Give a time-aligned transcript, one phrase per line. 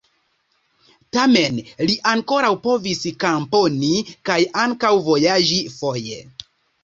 [1.17, 3.91] Tamen li ankoraŭ povis komponi
[4.31, 6.19] kaj ankaŭ vojaĝi foje.